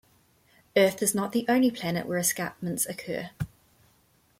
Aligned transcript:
Earth 0.75 1.03
is 1.03 1.13
not 1.13 1.31
the 1.31 1.45
only 1.47 1.69
planet 1.69 2.07
where 2.07 2.17
escarpments 2.17 2.87
occur. 2.87 3.29